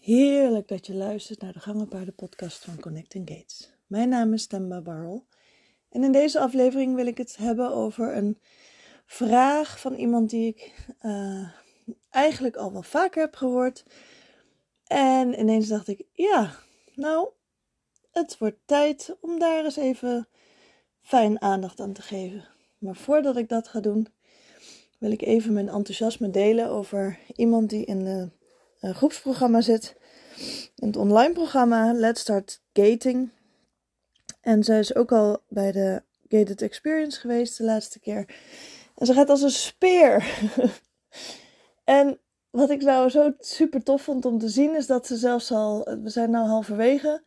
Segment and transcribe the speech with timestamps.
[0.00, 3.72] Heerlijk dat je luistert naar de Gangenpaarden podcast van Connecting Gates.
[3.86, 5.26] Mijn naam is Temba Barrel
[5.88, 8.38] en in deze aflevering wil ik het hebben over een
[9.06, 11.48] vraag van iemand die ik uh,
[12.10, 13.84] eigenlijk al wel vaker heb gehoord.
[14.86, 16.54] En ineens dacht ik, ja,
[16.94, 17.28] nou,
[18.10, 20.28] het wordt tijd om daar eens even
[21.00, 22.48] fijn aandacht aan te geven.
[22.78, 24.06] Maar voordat ik dat ga doen,
[24.98, 28.38] wil ik even mijn enthousiasme delen over iemand die in de
[28.80, 29.96] een groepsprogramma zit.
[30.76, 33.30] In het online programma Let's Start Gating.
[34.40, 38.34] En zij is ook al bij de Gated Experience geweest de laatste keer.
[38.94, 40.24] En ze gaat als een speer.
[41.84, 45.52] en wat ik nou zo super tof vond om te zien is dat ze zelfs
[45.52, 45.84] al.
[46.02, 47.22] We zijn nu halverwege.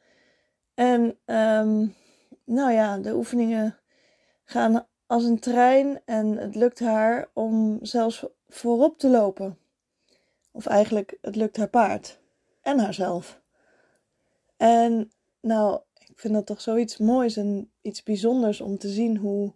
[0.74, 1.96] En um,
[2.46, 3.80] nou ja, de oefeningen
[4.44, 6.02] gaan als een trein.
[6.06, 9.58] En het lukt haar om zelfs voorop te lopen.
[10.56, 12.20] Of eigenlijk, het lukt haar paard
[12.62, 13.42] en haarzelf.
[14.58, 19.54] En nou, ik vind dat toch zoiets moois en iets bijzonders om te zien hoe,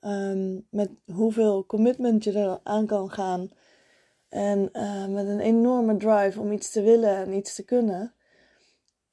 [0.00, 3.50] um, met hoeveel commitment je er aan kan gaan.
[4.28, 8.14] En uh, met een enorme drive om iets te willen en iets te kunnen.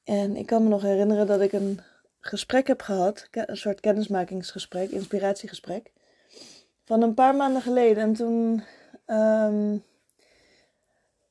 [0.03, 1.79] En ik kan me nog herinneren dat ik een
[2.19, 5.91] gesprek heb gehad, een soort kennismakingsgesprek, inspiratiegesprek,
[6.83, 8.03] van een paar maanden geleden.
[8.03, 8.63] En toen
[9.07, 9.83] um,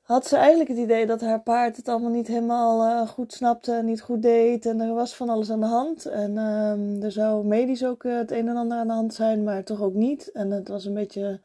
[0.02, 3.80] had ze eigenlijk het idee dat haar paard het allemaal niet helemaal uh, goed snapte,
[3.84, 4.66] niet goed deed.
[4.66, 6.06] En er was van alles aan de hand.
[6.06, 9.44] En um, er zou medisch ook uh, het een en ander aan de hand zijn,
[9.44, 10.32] maar toch ook niet.
[10.32, 11.40] En het was een beetje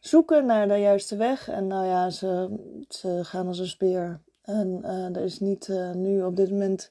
[0.00, 1.48] zoeken naar de juiste weg.
[1.48, 2.48] En nou ja, ze,
[2.88, 4.20] ze gaan als een speer.
[4.42, 6.90] En uh, er is niet nu op dit moment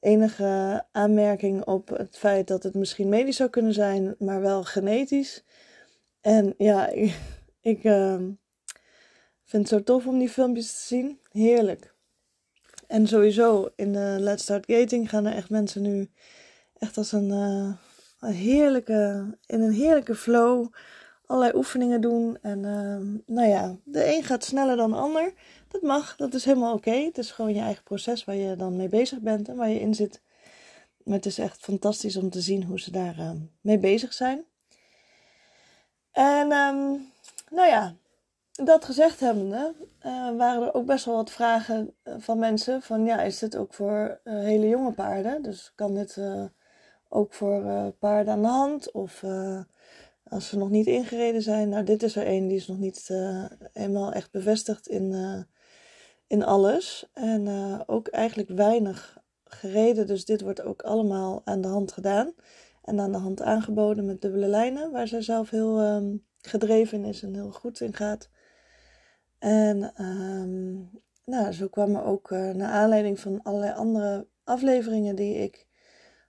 [0.00, 5.44] enige aanmerking op het feit dat het misschien medisch zou kunnen zijn, maar wel genetisch.
[6.20, 7.18] En ja, ik.
[7.60, 8.24] ik ehm,
[9.46, 11.20] vind het zo tof om die filmpjes te zien.
[11.32, 11.94] Heerlijk.
[12.86, 16.10] En sowieso in de Let's Start Gating gaan er echt mensen nu
[16.78, 17.72] echt als een, uh,
[18.20, 20.72] een heerlijke, in een heerlijke flow
[21.26, 22.38] allerlei oefeningen doen.
[22.42, 25.32] En uh, nou ja, de een gaat sneller dan de ander.
[25.68, 26.90] Dat mag, dat is helemaal oké.
[26.90, 29.80] Het is gewoon je eigen proces waar je dan mee bezig bent en waar je
[29.80, 30.20] in zit.
[31.04, 33.30] Maar het is echt fantastisch om te zien hoe ze daar uh,
[33.60, 34.44] mee bezig zijn.
[36.12, 37.12] En um,
[37.50, 37.94] nou ja,
[38.64, 39.74] dat gezegd hebbende,
[40.06, 42.82] uh, waren er ook best wel wat vragen eh, van mensen.
[42.82, 45.42] Van ja, is dit ook voor uh, hele jonge paarden?
[45.42, 46.20] Dus kan dit
[47.08, 48.92] ook voor paarden aan de hand?
[48.92, 49.24] Of
[50.24, 51.68] als ze nog niet ingereden zijn?
[51.68, 53.08] Nou, dit is er een die is nog niet
[53.72, 55.46] helemaal echt bevestigd in,
[56.26, 57.10] in alles.
[57.12, 57.48] En
[57.86, 60.06] ook eigenlijk weinig gereden.
[60.06, 62.34] Dus dit wordt ook allemaal aan de hand gedaan.
[62.82, 64.90] En aan de hand aangeboden met dubbele lijnen.
[64.90, 68.28] Waar zij zelf heel um, gedreven is en heel goed in gaat.
[69.38, 70.90] En um,
[71.24, 75.66] nou, zo kwam er ook uh, naar aanleiding van allerlei andere afleveringen die ik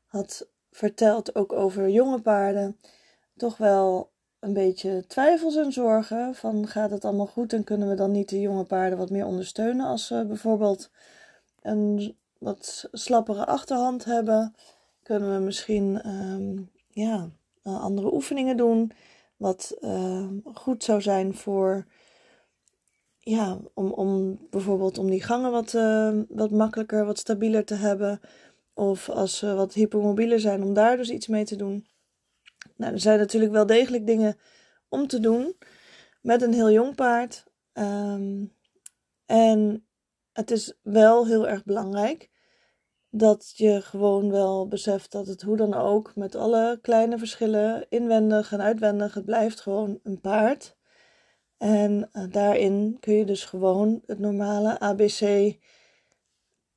[0.06, 2.80] had verteld, ook over jonge paarden,
[3.36, 7.96] toch wel een beetje twijfels en zorgen van gaat het allemaal goed en kunnen we
[7.96, 10.92] dan niet de jonge paarden wat meer ondersteunen als ze bijvoorbeeld
[11.62, 14.56] een wat slappere achterhand hebben,
[15.04, 17.30] kunnen we misschien um, ja,
[17.64, 18.92] andere oefeningen doen
[19.38, 21.86] wat uh, goed zou zijn voor
[23.30, 28.20] ja, om, om bijvoorbeeld om die gangen wat, uh, wat makkelijker, wat stabieler te hebben.
[28.74, 31.88] Of als ze wat hypermobieler zijn, om daar dus iets mee te doen.
[32.76, 34.38] Nou, er zijn natuurlijk wel degelijk dingen
[34.90, 35.56] om te doen
[36.22, 37.46] met een heel jong paard.
[37.74, 38.54] Um,
[39.26, 39.88] en
[40.32, 42.30] het is wel heel erg belangrijk
[43.10, 48.52] dat je gewoon wel beseft dat het hoe dan ook, met alle kleine verschillen, inwendig
[48.52, 50.77] en uitwendig, het blijft gewoon een paard.
[51.58, 55.56] En uh, daarin kun je dus gewoon het normale ABC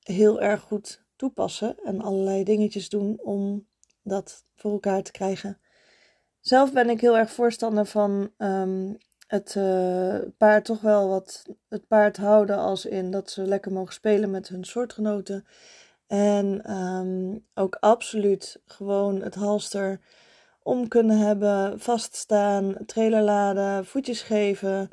[0.02, 3.66] heel erg goed toepassen en allerlei dingetjes doen om
[4.02, 5.58] dat voor elkaar te krijgen.
[6.40, 8.96] Zelf ben ik heel erg voorstander van um,
[9.26, 13.94] het uh, paard toch wel wat het paard houden als in dat ze lekker mogen
[13.94, 15.46] spelen met hun soortgenoten.
[16.06, 20.00] En um, ook absoluut gewoon het halster
[20.70, 24.88] om kunnen hebben, vaststaan, trailer laden, voetjes geven.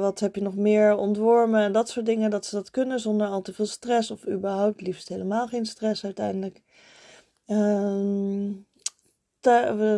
[0.00, 0.96] wat heb je nog meer?
[0.96, 2.30] Ontwormen, dat soort dingen.
[2.30, 6.04] Dat ze dat kunnen zonder al te veel stress of überhaupt liefst helemaal geen stress
[6.04, 6.62] uiteindelijk.
[7.46, 8.66] Um,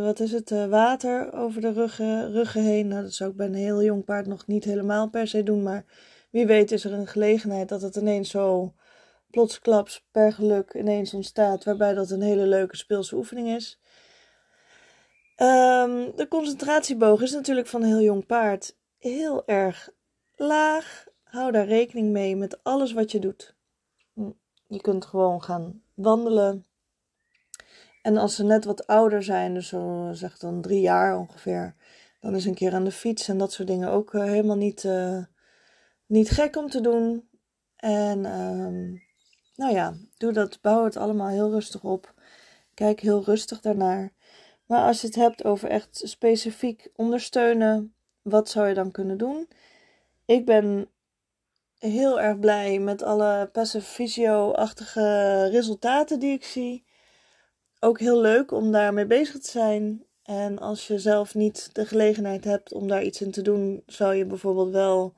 [0.02, 0.50] wat is het?
[0.50, 2.88] Uh, water over de ruggen, ruggen heen.
[2.88, 5.62] Nou, dat zou ik bij een heel jong paard nog niet helemaal per se doen.
[5.62, 5.84] Maar
[6.30, 8.74] wie weet is er een gelegenheid dat het ineens zo
[9.30, 11.64] plotsklaps per geluk ineens ontstaat.
[11.64, 13.79] Waarbij dat een hele leuke speelse oefening is.
[15.42, 19.90] Um, de concentratieboog is natuurlijk van een heel jong paard heel erg
[20.34, 21.04] laag.
[21.22, 23.56] hou daar rekening mee met alles wat je doet.
[24.14, 24.30] Hm,
[24.66, 26.66] je kunt gewoon gaan wandelen.
[28.02, 31.74] En als ze net wat ouder zijn, dus zo zeg dan drie jaar ongeveer,
[32.20, 34.84] dan is een keer aan de fiets en dat soort dingen ook eh, helemaal niet,
[34.84, 35.24] uh,
[36.06, 37.28] niet gek om te doen.
[37.76, 39.02] En um,
[39.54, 42.14] nou ja, doe dat, bouw het allemaal heel rustig op.
[42.74, 44.12] Kijk heel rustig daarnaar.
[44.70, 49.48] Maar als je het hebt over echt specifiek ondersteunen, wat zou je dan kunnen doen?
[50.24, 50.88] Ik ben
[51.78, 56.84] heel erg blij met alle passive physio-achtige resultaten die ik zie.
[57.80, 60.04] Ook heel leuk om daarmee bezig te zijn.
[60.22, 64.14] En als je zelf niet de gelegenheid hebt om daar iets in te doen, zou
[64.14, 65.14] je bijvoorbeeld wel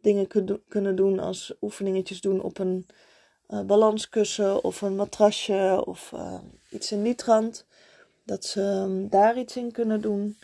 [0.00, 0.26] dingen
[0.68, 2.86] kunnen doen als oefeningetjes doen op een
[3.48, 6.40] uh, balanskussen of een matrasje of uh,
[6.70, 7.66] iets in die trant.
[8.24, 10.38] Dat ze um, daar iets in kunnen doen.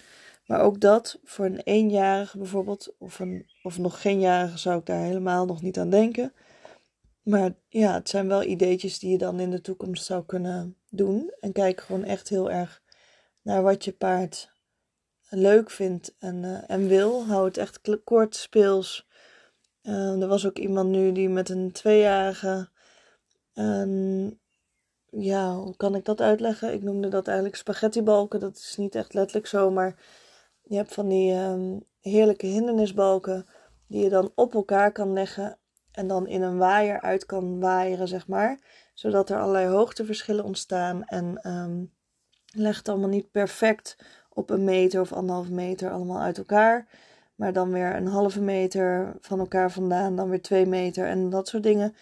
[0.47, 4.87] Maar ook dat voor een eenjarige bijvoorbeeld, of, een, of nog geen jarige, zou ik
[4.87, 6.33] daar helemaal nog niet aan denken.
[7.23, 11.35] Maar ja, het zijn wel ideetjes die je dan in de toekomst zou kunnen doen.
[11.41, 12.83] En kijk gewoon echt heel erg
[13.43, 14.51] naar wat je paard
[15.29, 17.27] leuk vindt en, uh, en wil.
[17.27, 19.07] Hou het echt kort, speels.
[19.83, 22.69] Uh, er was ook iemand nu die met een tweejarige.
[23.55, 24.31] Uh,
[25.11, 26.73] ja, hoe kan ik dat uitleggen?
[26.73, 28.41] Ik noemde dat eigenlijk spaghettibalken.
[28.41, 29.97] Dat is niet echt letterlijk zo, maar
[30.63, 33.47] je hebt van die um, heerlijke hindernisbalken
[33.87, 35.59] die je dan op elkaar kan leggen
[35.93, 38.59] en dan in een waaier uit kan waaieren, zeg maar.
[38.95, 41.93] Zodat er allerlei hoogteverschillen ontstaan en um,
[42.53, 43.97] legt allemaal niet perfect
[44.29, 46.89] op een meter of anderhalve meter allemaal uit elkaar.
[47.35, 51.49] Maar dan weer een halve meter van elkaar vandaan, dan weer twee meter en dat
[51.49, 51.95] soort dingen.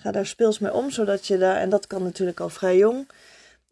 [0.00, 3.08] Ga daar speels mee om, zodat je daar, en dat kan natuurlijk al vrij jong,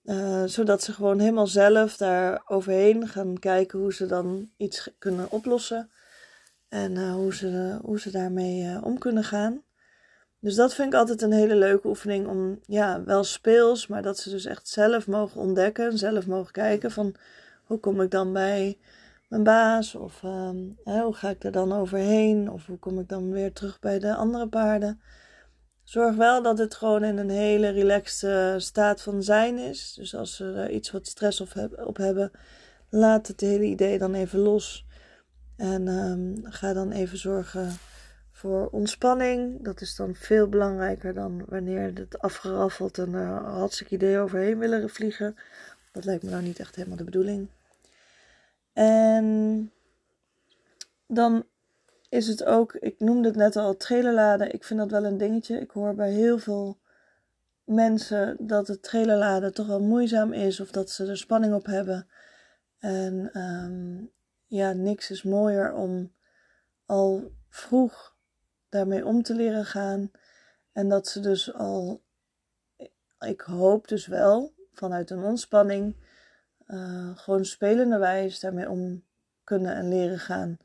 [0.05, 5.31] uh, zodat ze gewoon helemaal zelf daar overheen gaan kijken hoe ze dan iets kunnen
[5.31, 5.90] oplossen.
[6.69, 9.62] En uh, hoe, ze, hoe ze daarmee uh, om kunnen gaan.
[10.40, 14.19] Dus dat vind ik altijd een hele leuke oefening om, ja, wel speels, maar dat
[14.19, 17.14] ze dus echt zelf mogen ontdekken, zelf mogen kijken van
[17.64, 18.79] hoe kom ik dan bij
[19.29, 20.20] mijn baas of
[20.84, 23.99] hè, hoe ga ik er dan overheen of hoe kom ik dan weer terug bij
[23.99, 25.00] de andere paarden.
[25.86, 29.94] Zorg wel dat het gewoon in een hele relaxte staat van zijn is.
[29.94, 31.40] Dus als ze er iets wat stress
[31.76, 32.30] op, hebben,
[32.88, 34.86] laat het hele idee dan even los.
[35.56, 37.72] En um, ga dan even zorgen
[38.32, 39.64] voor ontspanning.
[39.64, 44.58] Dat is dan veel belangrijker dan wanneer het afgeraffeld en er uh, hartstikke idee overheen
[44.58, 45.36] willen vliegen.
[45.92, 47.48] Dat lijkt me nou niet echt helemaal de bedoeling.
[48.72, 49.70] En
[51.06, 51.44] dan
[52.16, 54.52] is het ook, ik noemde het net al, trailerladen.
[54.52, 55.60] Ik vind dat wel een dingetje.
[55.60, 56.78] Ik hoor bij heel veel
[57.64, 62.08] mensen dat het trailerladen toch wel moeizaam is of dat ze er spanning op hebben.
[62.78, 64.10] En um,
[64.46, 66.12] ja, niks is mooier om
[66.86, 68.16] al vroeg
[68.69, 70.10] daarmee om te leren gaan.
[70.72, 72.02] En dat ze dus al,
[73.20, 75.96] ik hoop dus wel, vanuit een ontspanning,
[76.66, 79.04] uh, gewoon spelenderwijs daarmee om
[79.44, 80.58] kunnen en leren gaan.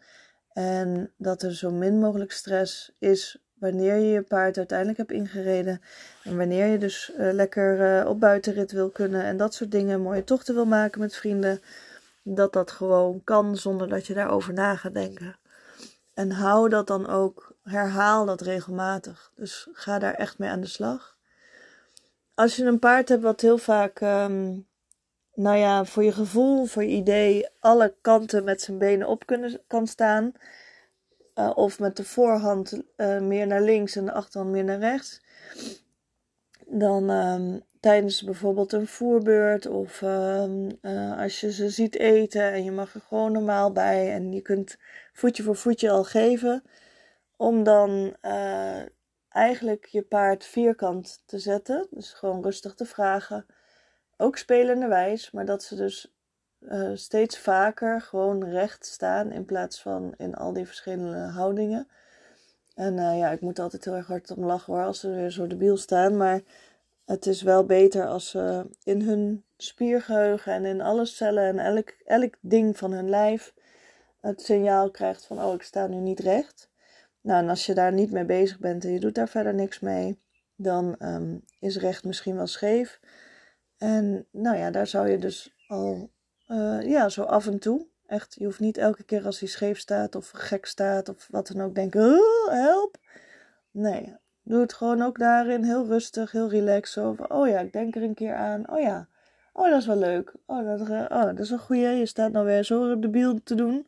[0.54, 5.82] En dat er zo min mogelijk stress is wanneer je je paard uiteindelijk hebt ingereden.
[6.24, 10.02] En wanneer je dus uh, lekker uh, op buitenrit wil kunnen en dat soort dingen.
[10.02, 11.62] Mooie tochten wil maken met vrienden.
[12.24, 15.36] Dat dat gewoon kan zonder dat je daarover na gaat denken.
[16.14, 19.32] En hou dat dan ook, herhaal dat regelmatig.
[19.36, 21.18] Dus ga daar echt mee aan de slag.
[22.34, 24.68] Als je een paard hebt wat heel vaak um,
[25.34, 29.62] nou ja, voor je gevoel, voor je idee, alle kanten met zijn benen op kunnen,
[29.68, 30.32] kan staan.
[31.36, 35.22] Uh, of met de voorhand uh, meer naar links en de achterhand meer naar rechts.
[36.68, 42.64] Dan um, tijdens bijvoorbeeld een voerbeurt of um, uh, als je ze ziet eten en
[42.64, 44.78] je mag er gewoon normaal bij en je kunt
[45.14, 46.64] voetje voor voetje al geven.
[47.38, 48.16] Om dan
[49.30, 51.88] eigenlijk je paard vierkant te zetten.
[51.90, 53.46] Dus gewoon rustig te vragen
[54.22, 56.14] ook spelenderwijs, maar dat ze dus
[56.60, 61.88] uh, steeds vaker gewoon recht staan in plaats van in al die verschillende houdingen.
[62.76, 65.32] En uh, ja, ik moet altijd heel erg hard om lachen hoor als ze weer
[65.32, 66.42] zo debiel staan, maar
[67.06, 71.96] het is wel beter als ze in hun spiergeheugen en in alle cellen en elk,
[72.06, 73.54] elk ding van hun lijf
[74.22, 76.70] het signaal krijgt van oh ik sta nu niet recht.
[77.22, 79.80] Nou, en als je daar niet mee bezig bent en je doet daar verder niks
[79.80, 80.20] mee,
[80.56, 83.00] dan um, is recht misschien wel scheef.
[83.82, 86.10] En nou ja, daar zou je dus al,
[86.48, 87.86] uh, ja, zo af en toe.
[88.08, 91.48] Echt, je hoeft niet elke keer als hij scheef staat of gek staat of wat
[91.48, 92.98] dan ook denken, oh, help.
[93.72, 97.16] Nee, doe het gewoon ook daarin heel rustig, heel relaxed.
[97.16, 98.70] Van, oh ja, ik denk er een keer aan.
[98.70, 99.08] Oh ja,
[99.54, 100.34] oh dat is wel leuk.
[100.46, 101.88] Oh, dat, uh, oh, dat is een goeie.
[101.88, 103.88] Je staat nou weer zo de biel te doen.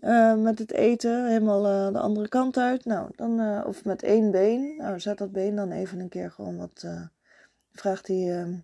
[0.00, 2.84] uh, met het eten helemaal de andere kant uit.
[2.84, 4.76] Nou, dan, of met één been.
[4.76, 6.86] Nou, zet dat been dan even een keer gewoon wat.
[7.72, 8.62] vraagt hij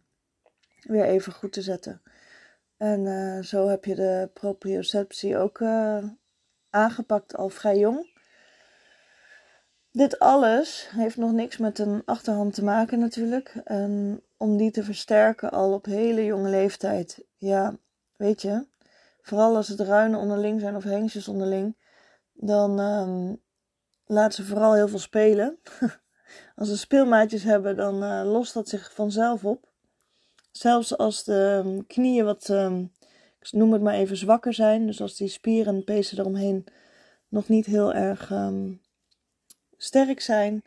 [0.82, 2.02] weer even goed te zetten.
[2.76, 5.62] En zo heb je de proprioceptie ook
[6.70, 8.14] aangepakt al vrij jong.
[9.96, 13.60] Dit alles heeft nog niks met een achterhand te maken natuurlijk.
[13.64, 17.24] En om die te versterken al op hele jonge leeftijd.
[17.36, 17.76] Ja,
[18.16, 18.66] weet je,
[19.20, 21.76] vooral als het ruinen onderling zijn of hengstjes onderling,
[22.32, 23.42] dan um,
[24.04, 25.58] laat ze vooral heel veel spelen.
[26.56, 29.68] als ze speelmaatjes hebben, dan uh, lost dat zich vanzelf op.
[30.56, 32.92] Zelfs als de ehm, knieën wat, um,
[33.40, 34.86] ik noem het maar even, zwakker zijn.
[34.86, 36.66] Dus als die spieren en pezen eromheen
[37.28, 38.30] nog niet heel erg
[39.76, 40.62] sterk zijn.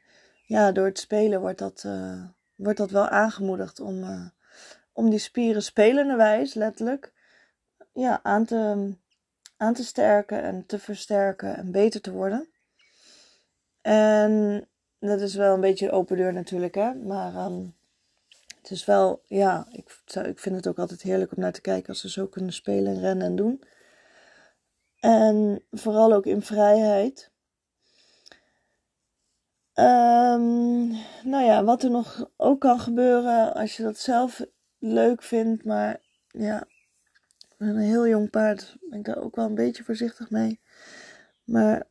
[0.45, 2.23] Ja, door het spelen wordt dat, uh,
[2.55, 4.27] wordt dat wel aangemoedigd om, uh,
[4.93, 7.13] om die spieren spelende wijs, letterlijk,
[7.93, 8.93] ja, aan, te,
[9.57, 12.49] aan te sterken en te versterken en beter te worden.
[13.81, 14.67] En
[14.99, 16.93] dat is wel een beetje open deur natuurlijk, hè.
[16.93, 17.75] Maar um,
[18.61, 21.89] het is wel, ja, ik, ik vind het ook altijd heerlijk om naar te kijken
[21.89, 23.63] als ze zo kunnen spelen, rennen en doen.
[24.99, 27.31] En vooral ook in vrijheid.
[29.73, 30.87] Um,
[31.23, 34.45] nou ja, wat er nog ook kan gebeuren als je dat zelf
[34.77, 36.67] leuk vindt, maar ja,
[37.57, 40.59] een heel jong paard ben ik daar ook wel een beetje voorzichtig mee.
[41.43, 41.87] Maar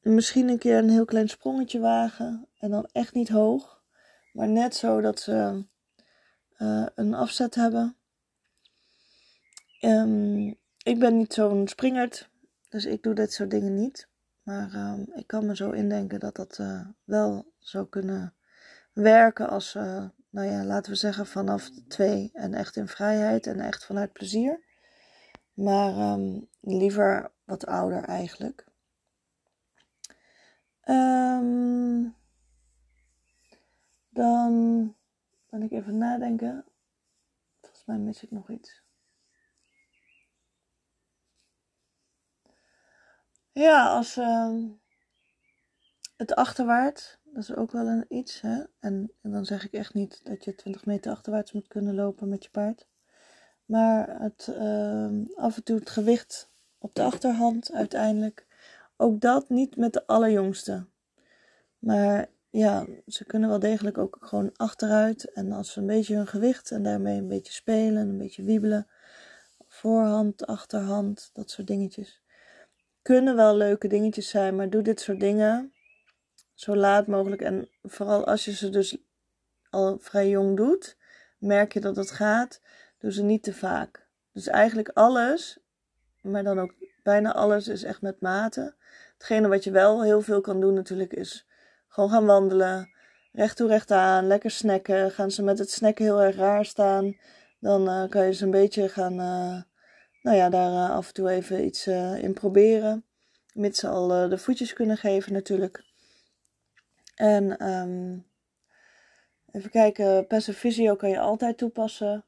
[0.00, 3.82] misschien een keer een heel klein sprongetje wagen en dan echt niet hoog,
[4.32, 5.64] maar net zo dat ze
[6.58, 7.96] uh, een afzet hebben.
[9.80, 12.30] Um, ik ben niet zo'n springerd,
[12.68, 14.08] dus ik doe dit soort dingen niet.
[14.42, 18.34] Maar um, ik kan me zo indenken dat dat uh, wel zou kunnen
[18.92, 23.60] werken als, uh, nou ja, laten we zeggen vanaf twee en echt in vrijheid en
[23.60, 24.64] echt vanuit plezier.
[25.54, 28.66] Maar um, liever wat ouder eigenlijk.
[30.84, 32.16] Um,
[34.08, 34.94] dan
[35.58, 36.64] ben ik even nadenken.
[37.60, 38.82] Volgens mij mis ik nog iets.
[43.52, 44.64] Ja, als uh,
[46.16, 48.40] het achterwaarts, dat is ook wel een iets.
[48.40, 48.62] Hè?
[48.78, 52.28] En, en, dan zeg ik echt niet dat je 20 meter achterwaarts moet kunnen lopen
[52.28, 52.86] met je paard.
[53.64, 58.46] Maar het, uh, af en toe het gewicht op de achterhand uiteindelijk.
[58.96, 60.86] Ook dat niet met de allerjongste.
[61.78, 65.32] Maar ja, ze kunnen wel degelijk ook gewoon achteruit.
[65.32, 68.86] En als ze een beetje hun gewicht en daarmee een beetje spelen, een beetje wiebelen.
[69.66, 72.22] Voorhand, achterhand, dat soort dingetjes
[73.08, 75.72] kunnen wel leuke dingetjes zijn, maar doe dit soort dingen
[76.54, 77.42] zo laat mogelijk.
[77.42, 78.96] En vooral als je ze dus
[79.70, 80.96] al vrij jong doet,
[81.38, 82.60] merk je dat het gaat,
[82.98, 84.06] doe ze niet te vaak.
[84.32, 85.58] Dus eigenlijk alles,
[86.20, 88.74] maar dan ook bijna alles is echt met mate.
[89.12, 91.47] Hetgene wat je wel heel veel kan doen natuurlijk is
[91.98, 92.90] gewoon gaan wandelen,
[93.32, 95.10] recht toe recht aan, lekker snacken.
[95.10, 97.16] Gaan ze met het snacken heel erg raar staan,
[97.60, 99.12] dan uh, kan je ze een beetje gaan...
[99.12, 99.62] Uh,
[100.22, 101.86] nou ja, daar uh, af en toe even iets
[102.16, 103.04] in proberen.
[103.54, 105.84] Mits ze al de voetjes kunnen geven natuurlijk.
[107.14, 108.26] En um,
[109.50, 112.24] even kijken, Passive kan je altijd toepassen.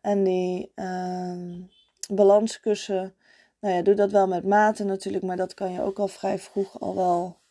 [0.00, 1.70] En die um,
[2.08, 3.14] balanskussen,
[3.60, 5.24] nou ja, doe dat wel met maten natuurlijk.
[5.24, 7.42] Maar dat kan je ook al vrij vroeg al wel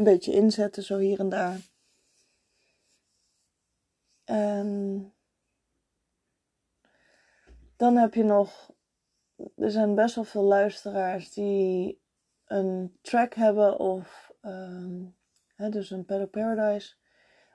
[0.00, 1.60] een beetje inzetten, zo hier en daar.
[4.24, 5.12] En
[7.76, 8.70] dan heb je nog
[9.56, 12.00] er zijn best wel veel luisteraars die
[12.46, 15.16] een track hebben of um,
[15.54, 16.94] hè, dus een Paddock Paradise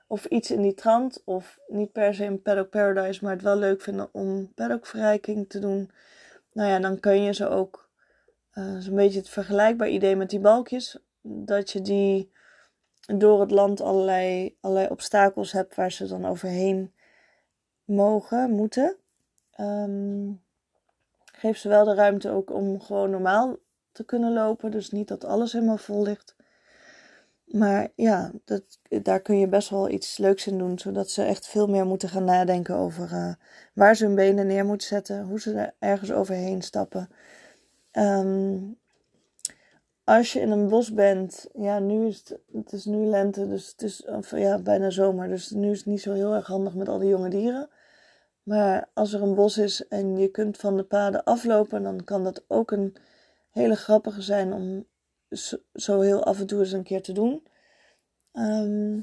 [0.06, 3.56] of iets in die trant of niet per se een Paddock Paradise, maar het wel
[3.56, 5.90] leuk vinden om paddockverrijking te doen.
[6.52, 7.90] Nou ja, dan kun je ze ook,
[8.54, 12.30] uh, zo'n beetje het vergelijkbaar idee met die balkjes, dat je die
[13.06, 16.92] door het land allerlei, allerlei obstakels hebt waar ze dan overheen
[17.84, 18.96] mogen, moeten.
[19.60, 20.42] Um,
[21.32, 23.56] geef ze wel de ruimte ook om gewoon normaal
[23.92, 24.70] te kunnen lopen.
[24.70, 26.34] Dus niet dat alles helemaal vol ligt.
[27.44, 28.62] Maar ja, dat,
[29.02, 30.78] daar kun je best wel iets leuks in doen.
[30.78, 33.34] Zodat ze echt veel meer moeten gaan nadenken over uh,
[33.74, 35.24] waar ze hun benen neer moeten zetten.
[35.24, 37.08] Hoe ze er ergens overheen stappen.
[37.92, 38.78] Um,
[40.06, 43.68] als je in een bos bent, ja, nu is het, het is nu lente, dus
[43.68, 45.28] het is ja, bijna zomer.
[45.28, 47.70] Dus nu is het niet zo heel erg handig met al die jonge dieren.
[48.42, 52.24] Maar als er een bos is en je kunt van de paden aflopen, dan kan
[52.24, 52.96] dat ook een
[53.50, 54.86] hele grappige zijn om
[55.72, 57.46] zo heel af en toe eens een keer te doen.
[58.32, 59.00] Ehm,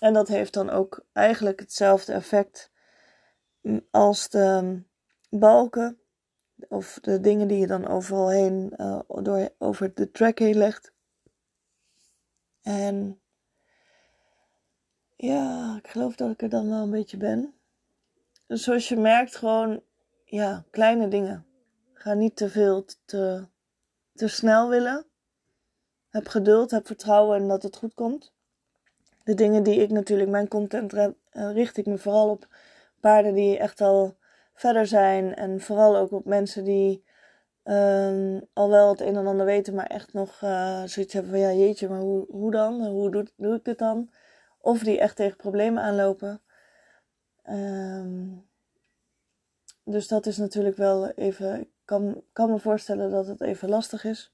[0.00, 2.70] en dat heeft dan ook eigenlijk hetzelfde effect
[3.90, 4.82] als de
[5.30, 6.01] balken.
[6.68, 10.92] Of de dingen die je dan overal heen, uh, door, over de track heen legt.
[12.62, 13.20] En
[15.16, 17.54] ja, ik geloof dat ik er dan wel een beetje ben.
[18.46, 19.82] Dus zoals je merkt, gewoon,
[20.24, 21.46] ja, kleine dingen.
[21.92, 23.46] Ga niet te veel, te,
[24.14, 25.06] te snel willen.
[26.08, 28.32] Heb geduld, heb vertrouwen in dat het goed komt.
[29.24, 32.46] De dingen die ik natuurlijk, mijn content eh, richt ik me vooral op
[33.00, 34.16] paarden die echt al
[34.62, 35.34] verder zijn.
[35.34, 37.04] En vooral ook op mensen die
[37.64, 41.40] um, al wel het een en ander weten, maar echt nog uh, zoiets hebben van
[41.40, 42.86] ja, jeetje, maar hoe, hoe dan?
[42.86, 44.10] Hoe doe, doe ik dit dan?
[44.60, 46.42] Of die echt tegen problemen aanlopen.
[47.50, 48.46] Um,
[49.84, 51.60] dus dat is natuurlijk wel even.
[51.60, 54.32] Ik kan, kan me voorstellen dat het even lastig is.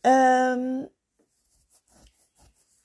[0.00, 0.88] Um,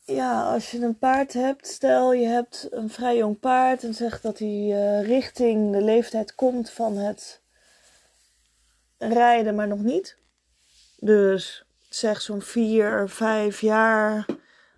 [0.08, 4.24] ja, als je een paard hebt, stel je hebt een vrij jong paard en zegt
[4.24, 7.42] dat hij uh, richting de leeftijd komt van het
[8.98, 10.18] rijden, maar nog niet.
[11.00, 14.26] Dus zeg zo'n 4, 5 jaar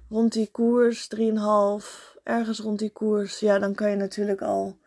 [0.10, 1.22] rond die koers, 3,5,
[2.24, 3.40] ergens rond die koers.
[3.40, 4.78] Ja, dan kan je natuurlijk al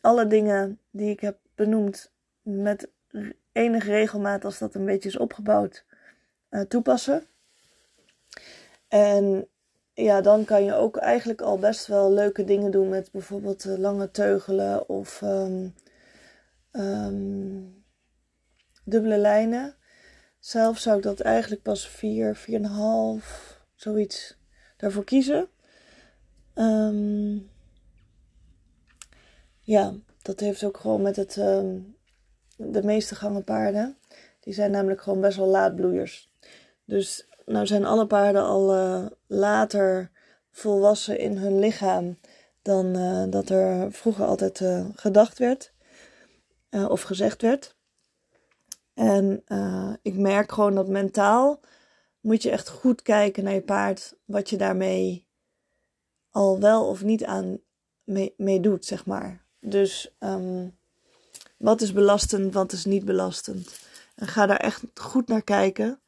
[0.00, 2.10] alle dingen die ik heb benoemd
[2.42, 2.88] met
[3.52, 5.84] enige regelmaat, als dat een beetje is opgebouwd,
[6.50, 7.26] uh, toepassen.
[8.88, 9.46] En
[9.94, 13.76] ja, dan kan je ook eigenlijk al best wel leuke dingen doen met bijvoorbeeld uh,
[13.76, 15.74] lange teugelen of um,
[16.72, 17.84] um,
[18.84, 19.76] dubbele lijnen.
[20.38, 22.46] Zelf zou ik dat eigenlijk pas 4,
[23.20, 23.26] 4,5,
[23.74, 24.38] zoiets
[24.76, 25.48] daarvoor kiezen.
[26.54, 27.50] Um,
[29.60, 31.34] ja, dat heeft ook gewoon met het,
[32.56, 33.96] de meeste gangen paarden.
[34.40, 36.32] Die zijn namelijk gewoon best wel laadbloeiers.
[36.84, 40.10] Dus nou zijn alle paarden al uh, later
[40.50, 42.18] volwassen in hun lichaam
[42.62, 45.72] dan uh, dat er vroeger altijd uh, gedacht werd
[46.88, 47.76] of gezegd werd.
[48.94, 49.44] En
[50.02, 51.60] ik merk gewoon dat mentaal
[52.20, 55.26] moet je echt goed kijken naar je paard, wat je daarmee
[56.30, 57.60] al wel of niet aan
[58.36, 59.44] mee, doet, zeg maar.
[59.60, 60.76] Dus um,
[61.56, 63.80] wat is belastend, wat is niet belastend.
[64.14, 66.00] En ga daar echt goed naar kijken.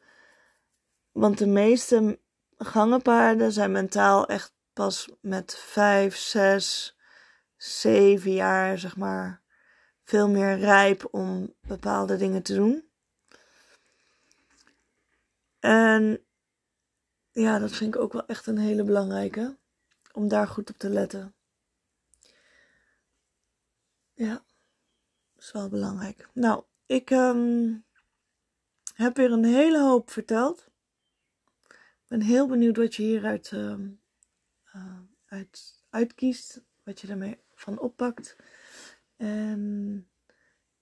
[1.15, 2.21] Want de meeste
[2.59, 6.97] gangenpaarden zijn mentaal echt pas met vijf, zes,
[7.57, 9.43] zeven jaar, zeg maar,
[10.03, 12.89] veel meer rijp om bepaalde dingen te doen.
[15.59, 16.25] En
[17.31, 19.57] ja, dat vind ik ook wel echt een hele belangrijke.
[20.13, 21.35] Om daar goed op te letten.
[24.13, 24.45] Ja,
[25.37, 26.29] is wel belangrijk.
[26.33, 27.85] Nou, ik um,
[28.95, 30.73] heb weer een hele hoop verteld
[32.15, 33.75] ben heel benieuwd wat je hieruit uh,
[35.27, 36.63] uit, uitkiest.
[36.83, 38.37] Wat je ermee van oppakt.
[39.17, 40.09] En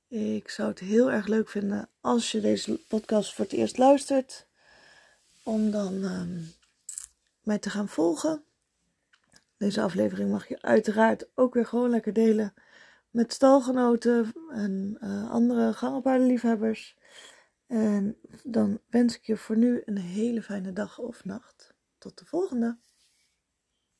[0.09, 4.47] ik zou het heel erg leuk vinden als je deze podcast voor het eerst luistert.
[5.43, 6.23] Om dan uh,
[7.43, 8.45] mij te gaan volgen.
[9.57, 12.55] Deze aflevering mag je uiteraard ook weer gewoon lekker delen
[13.11, 16.97] met stalgenoten en uh, andere gangenpaardenliefhebbers.
[17.73, 21.75] En dan wens ik je voor nu een hele fijne dag of nacht.
[21.99, 22.79] Tot de volgende!